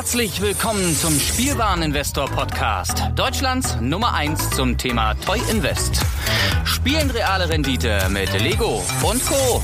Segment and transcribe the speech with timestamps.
[0.00, 3.02] Herzlich willkommen zum Spielwareninvestor Podcast.
[3.16, 6.00] Deutschlands Nummer 1 zum Thema Toy Invest.
[6.64, 9.62] Spielen reale Rendite mit Lego und Co.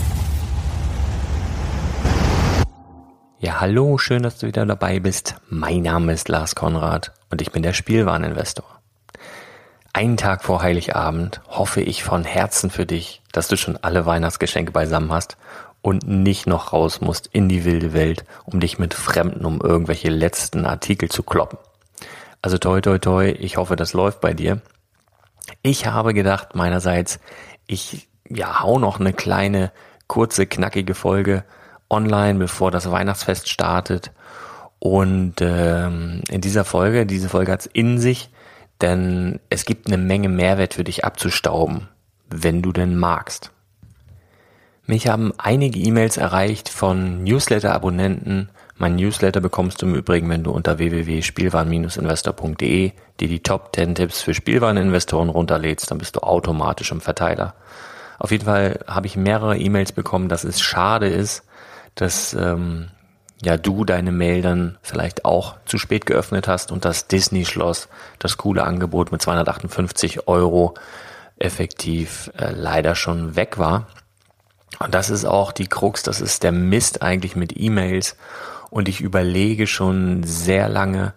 [3.39, 5.37] Ja, hallo, schön, dass du wieder dabei bist.
[5.49, 8.67] Mein Name ist Lars Konrad und ich bin der Spielwareninvestor.
[9.95, 14.71] Einen Tag vor Heiligabend hoffe ich von Herzen für dich, dass du schon alle Weihnachtsgeschenke
[14.71, 15.39] beisammen hast
[15.87, 20.09] und nicht noch raus musst in die wilde Welt, um dich mit Fremden um irgendwelche
[20.09, 21.61] letzten Artikel zu kloppen.
[22.43, 24.61] Also toi toi toi, ich hoffe, das läuft bei dir.
[25.63, 27.21] Ich habe gedacht meinerseits,
[27.69, 29.71] ich ja hau noch eine kleine
[30.09, 31.45] kurze knackige Folge
[31.89, 34.11] online, bevor das Weihnachtsfest startet.
[34.81, 38.31] Und ähm, in dieser Folge, diese Folge hat's in sich,
[38.81, 41.87] denn es gibt eine Menge Mehrwert für dich abzustauben,
[42.29, 43.53] wenn du denn magst.
[44.87, 48.51] Mich haben einige E-Mails erreicht von Newsletter-Abonnenten.
[48.77, 54.23] Mein Newsletter bekommst du im Übrigen, wenn du unter www.spielwaren-investor.de dir die Top 10 Tipps
[54.23, 57.55] für Spielwareninvestoren runterlädst, dann bist du automatisch im Verteiler.
[58.21, 61.43] Auf jeden Fall habe ich mehrere E-Mails bekommen, dass es schade ist,
[61.97, 62.87] dass ähm,
[63.43, 67.89] ja du deine Mail dann vielleicht auch zu spät geöffnet hast und das Disney-Schloss,
[68.21, 70.75] das coole Angebot mit 258 Euro
[71.39, 73.89] effektiv äh, leider schon weg war.
[74.79, 78.17] Und das ist auch die Krux, das ist der Mist eigentlich mit E-Mails.
[78.71, 81.15] Und ich überlege schon sehr lange,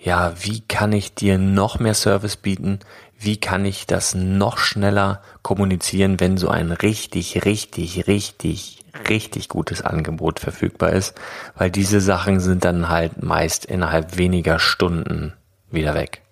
[0.00, 2.80] ja, wie kann ich dir noch mehr Service bieten?
[3.18, 9.80] Wie kann ich das noch schneller kommunizieren, wenn so ein richtig, richtig, richtig, richtig gutes
[9.82, 11.14] Angebot verfügbar ist?
[11.56, 15.34] Weil diese Sachen sind dann halt meist innerhalb weniger Stunden
[15.70, 16.22] wieder weg.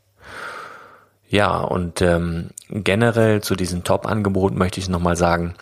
[1.28, 5.54] Ja, und ähm, generell zu diesem Top-Angebot möchte ich nochmal sagen,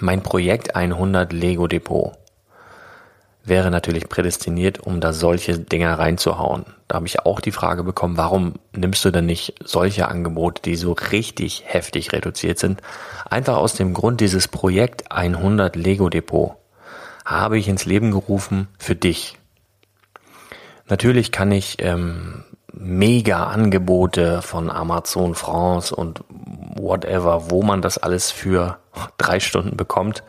[0.00, 2.12] mein Projekt 100 Lego Depot
[3.44, 6.66] wäre natürlich prädestiniert, um da solche Dinger reinzuhauen.
[6.86, 10.76] Da habe ich auch die Frage bekommen, warum nimmst du denn nicht solche Angebote, die
[10.76, 12.82] so richtig heftig reduziert sind?
[13.28, 16.56] Einfach aus dem Grund, dieses Projekt 100 Lego Depot
[17.24, 19.36] habe ich ins Leben gerufen für dich.
[20.88, 26.22] Natürlich kann ich ähm, mega Angebote von Amazon France und
[26.76, 28.78] whatever, wo man das alles für
[29.16, 30.22] drei Stunden bekommt,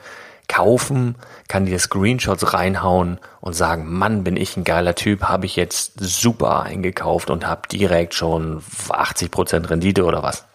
[0.48, 1.16] kaufen,
[1.48, 5.94] kann dir Screenshots reinhauen und sagen, Mann, bin ich ein geiler Typ, habe ich jetzt
[6.00, 10.46] super eingekauft und habe direkt schon 80% Rendite oder was.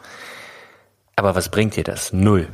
[1.16, 2.12] Aber was bringt dir das?
[2.12, 2.48] Null.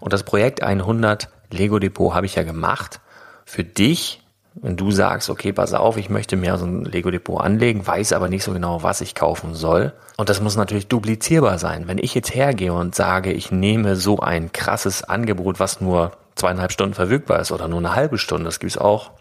[0.00, 3.00] Und das Projekt 100 Lego Depot habe ich ja gemacht
[3.44, 4.21] für dich,
[4.54, 8.12] wenn du sagst, okay, pass auf, ich möchte mir so ein Lego Depot anlegen, weiß
[8.12, 9.92] aber nicht so genau, was ich kaufen soll.
[10.16, 11.88] Und das muss natürlich duplizierbar sein.
[11.88, 16.72] Wenn ich jetzt hergehe und sage, ich nehme so ein krasses Angebot, was nur zweieinhalb
[16.72, 19.12] Stunden verfügbar ist oder nur eine halbe Stunde, das gibt's auch,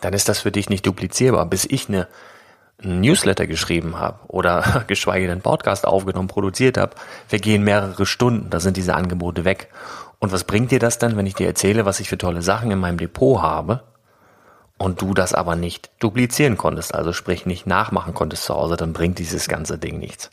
[0.00, 1.46] dann ist das für dich nicht duplizierbar.
[1.46, 2.06] Bis ich eine
[2.80, 6.94] Newsletter geschrieben habe oder geschweige denn Podcast aufgenommen, produziert habe,
[7.26, 9.70] vergehen mehrere Stunden, da sind diese Angebote weg.
[10.20, 12.70] Und was bringt dir das dann, wenn ich dir erzähle, was ich für tolle Sachen
[12.70, 13.82] in meinem Depot habe
[14.78, 18.92] und du das aber nicht duplizieren konntest, also sprich nicht nachmachen konntest zu Hause, dann
[18.92, 20.30] bringt dieses ganze Ding nichts.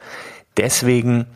[0.58, 1.28] Deswegen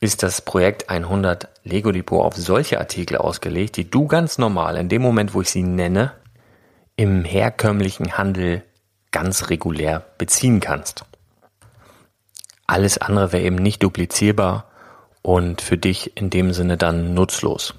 [0.00, 4.88] ist das Projekt 100 Lego Depot auf solche Artikel ausgelegt, die du ganz normal in
[4.88, 6.12] dem Moment, wo ich sie nenne,
[6.96, 8.62] im herkömmlichen Handel
[9.10, 11.04] ganz regulär beziehen kannst.
[12.66, 14.70] Alles andere wäre eben nicht duplizierbar
[15.22, 17.74] und für dich in dem Sinne dann nutzlos.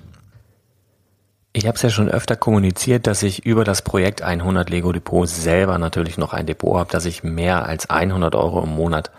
[1.53, 5.27] Ich habe es ja schon öfter kommuniziert, dass ich über das Projekt 100 Lego Depot
[5.27, 9.11] selber natürlich noch ein Depot habe, dass ich mehr als 100 Euro im Monat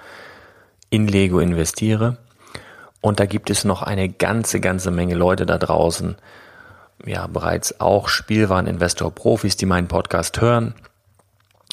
[0.88, 2.16] in Lego investiere.
[3.02, 6.16] Und da gibt es noch eine ganze, ganze Menge Leute da draußen,
[7.04, 10.74] ja bereits auch Spielwareninvestor-Profis, die meinen Podcast hören.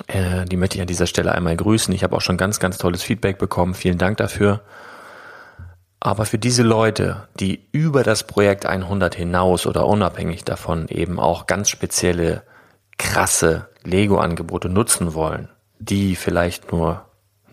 [0.08, 1.94] Äh, die möchte ich an dieser Stelle einmal grüßen.
[1.94, 3.76] Ich habe auch schon ganz, ganz tolles Feedback bekommen.
[3.76, 4.62] Vielen Dank dafür.
[6.00, 11.46] Aber für diese Leute, die über das Projekt 100 hinaus oder unabhängig davon eben auch
[11.46, 12.44] ganz spezielle,
[12.98, 15.50] krasse Lego-Angebote nutzen wollen,
[15.80, 17.06] die vielleicht nur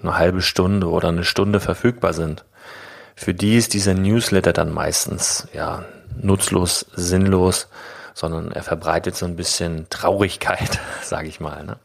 [0.02, 2.44] eine halbe Stunde oder eine Stunde verfügbar sind,
[3.14, 5.84] für die ist dieser Newsletter dann meistens ja
[6.20, 7.69] nutzlos, sinnlos,
[8.14, 11.64] sondern er verbreitet so ein bisschen Traurigkeit, sage ich mal.
[11.64, 11.78] Ne?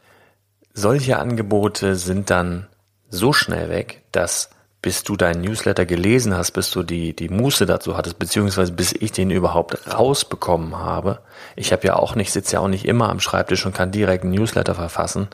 [0.74, 2.66] Solche Angebote sind dann
[3.08, 4.50] so schnell weg, dass
[4.82, 8.92] bis du deinen Newsletter gelesen hast, bis du die, die Muße dazu hattest, beziehungsweise bis
[8.92, 11.20] ich den überhaupt rausbekommen habe.
[11.54, 14.24] Ich habe ja auch nicht, sitze ja auch nicht immer am Schreibtisch und kann direkt
[14.24, 15.28] einen Newsletter verfassen,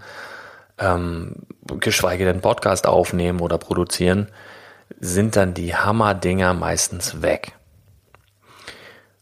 [0.79, 1.37] ähm,
[1.81, 4.29] geschweige denn Podcast aufnehmen oder produzieren,
[5.00, 7.58] sind dann die Hammerdinger meistens weg.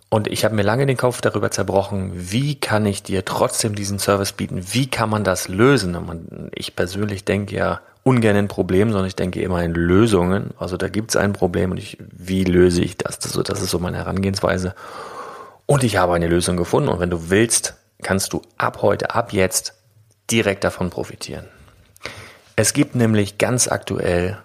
[0.08, 3.98] Und ich habe mir lange den Kopf darüber zerbrochen, wie kann ich dir trotzdem diesen
[3.98, 4.64] Service bieten?
[4.72, 5.96] Wie kann man das lösen?
[5.96, 10.50] Und ich persönlich denke ja ungern in Problemen, sondern ich denke immer in Lösungen.
[10.58, 13.18] Also da gibt es ein Problem und ich, wie löse ich das?
[13.18, 14.76] Das, so, das ist so meine Herangehensweise.
[15.66, 16.88] Und ich habe eine Lösung gefunden.
[16.88, 19.74] Und wenn du willst, kannst du ab heute, ab jetzt
[20.30, 21.46] direkt davon profitieren.
[22.54, 24.38] Es gibt nämlich ganz aktuell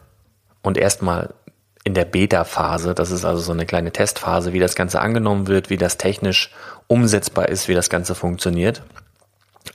[0.63, 1.33] und erstmal
[1.83, 5.69] in der Beta-Phase, das ist also so eine kleine Testphase, wie das Ganze angenommen wird,
[5.69, 6.51] wie das technisch
[6.87, 8.83] umsetzbar ist, wie das Ganze funktioniert,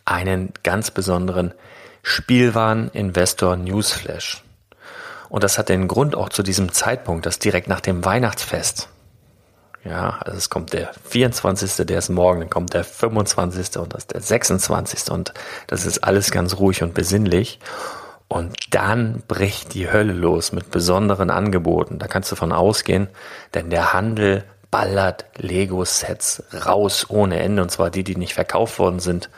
[0.05, 1.53] einen ganz besonderen
[2.03, 4.44] Spielwaren-Investor Newsflash.
[5.29, 8.88] Und das hat den Grund auch zu diesem Zeitpunkt, dass direkt nach dem Weihnachtsfest,
[9.85, 13.76] ja, also es kommt der 24., der ist morgen, dann kommt der 25.
[13.79, 15.11] und das ist der 26.
[15.11, 15.35] und
[15.67, 17.58] das ist alles ganz ruhig und besinnlich.
[18.28, 21.99] Und dann bricht die Hölle los mit besonderen Angeboten.
[21.99, 23.08] Da kannst du von ausgehen,
[23.55, 28.99] denn der Handel ballert Lego-Sets raus ohne Ende, und zwar die, die nicht verkauft worden
[28.99, 29.31] sind.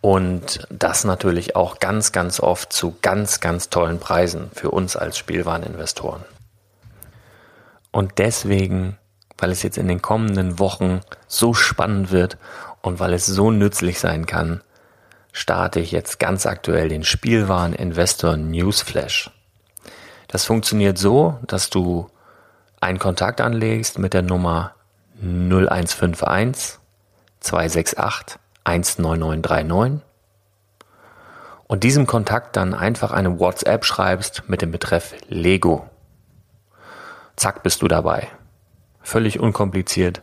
[0.00, 5.18] Und das natürlich auch ganz, ganz oft zu ganz, ganz tollen Preisen für uns als
[5.18, 6.24] Spielwareninvestoren.
[7.90, 8.98] Und deswegen,
[9.38, 12.36] weil es jetzt in den kommenden Wochen so spannend wird
[12.82, 14.62] und weil es so nützlich sein kann,
[15.36, 19.30] starte ich jetzt ganz aktuell den Spielwaren Investor Newsflash.
[20.28, 22.08] Das funktioniert so, dass du
[22.80, 24.74] einen Kontakt anlegst mit der Nummer
[25.20, 26.78] 0151
[27.40, 30.00] 268 19939
[31.66, 35.86] und diesem Kontakt dann einfach eine WhatsApp schreibst mit dem Betreff Lego.
[37.36, 38.28] Zack, bist du dabei.
[39.02, 40.22] Völlig unkompliziert.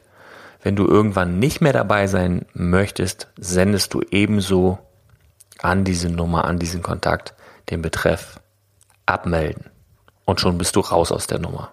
[0.63, 4.79] Wenn du irgendwann nicht mehr dabei sein möchtest, sendest du ebenso
[5.63, 7.33] an diese Nummer, an diesen Kontakt
[7.69, 8.39] den Betreff
[9.05, 9.65] abmelden.
[10.25, 11.71] Und schon bist du raus aus der Nummer.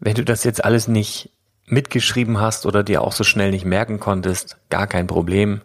[0.00, 1.30] Wenn du das jetzt alles nicht
[1.66, 5.62] mitgeschrieben hast oder dir auch so schnell nicht merken konntest, gar kein Problem.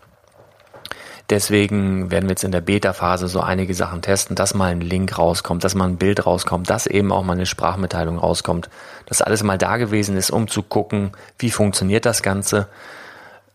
[1.29, 5.17] Deswegen werden wir jetzt in der Beta-Phase so einige Sachen testen, dass mal ein Link
[5.17, 8.69] rauskommt, dass mal ein Bild rauskommt, dass eben auch mal eine Sprachmitteilung rauskommt,
[9.07, 12.67] dass alles mal da gewesen ist, um zu gucken, wie funktioniert das Ganze.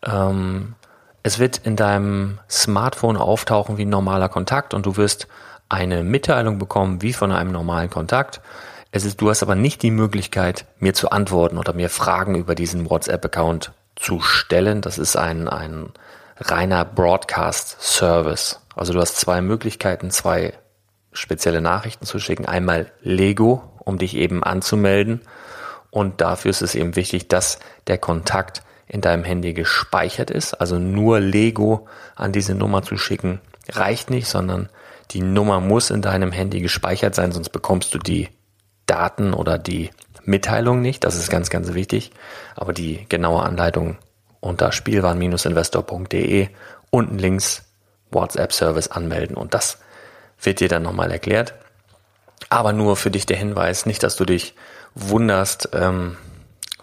[0.05, 0.75] Ähm,
[1.23, 5.27] es wird in deinem Smartphone auftauchen wie ein normaler Kontakt und du wirst
[5.71, 8.43] eine Mitteilung bekommen wie von einem normalen Kontakt.
[8.91, 12.55] Es ist, du hast aber nicht die Möglichkeit, mir zu antworten oder mir Fragen über
[12.55, 14.83] diesen WhatsApp-Account zu stellen.
[14.83, 15.89] Das ist ein, ein
[16.43, 18.61] reiner Broadcast-Service.
[18.75, 20.55] Also du hast zwei Möglichkeiten, zwei
[21.13, 22.47] spezielle Nachrichten zu schicken.
[22.47, 25.23] Einmal Lego, um dich eben anzumelden.
[25.91, 30.55] Und dafür ist es eben wichtig, dass der Kontakt in deinem Handy gespeichert ist.
[30.55, 34.69] Also nur Lego an diese Nummer zu schicken reicht nicht, sondern
[35.11, 38.29] die Nummer muss in deinem Handy gespeichert sein, sonst bekommst du die
[38.87, 39.91] Daten oder die
[40.25, 41.05] Mitteilung nicht.
[41.05, 42.13] Das ist ganz, ganz wichtig.
[42.57, 43.99] Aber die genaue Anleitung
[44.43, 46.49] unter spielwaren-investor.de
[46.91, 47.63] unten links
[48.11, 49.79] WhatsApp-Service anmelden und das
[50.43, 51.55] wird dir dann nochmal erklärt.
[52.51, 54.55] Aber nur für dich der Hinweis, nicht, dass du dich
[54.95, 56.19] wunderst, ähm,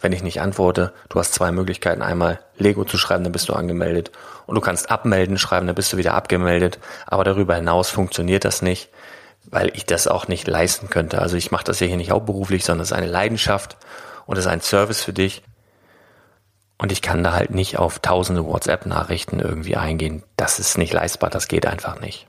[0.02, 2.02] wenn ich nicht antworte, du hast zwei Möglichkeiten.
[2.02, 4.12] Einmal Lego zu schreiben, dann bist du angemeldet.
[4.46, 6.80] Und du kannst abmelden schreiben, dann bist du wieder abgemeldet.
[7.06, 8.90] Aber darüber hinaus funktioniert das nicht,
[9.44, 11.22] weil ich das auch nicht leisten könnte.
[11.22, 13.76] Also ich mache das hier nicht hauptberuflich, sondern es ist eine Leidenschaft
[14.26, 15.44] und es ist ein Service für dich.
[16.80, 20.24] Und ich kann da halt nicht auf tausende WhatsApp-Nachrichten irgendwie eingehen.
[20.38, 22.28] Das ist nicht leistbar, das geht einfach nicht.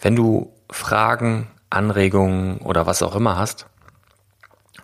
[0.00, 3.66] Wenn du Fragen, Anregungen oder was auch immer hast,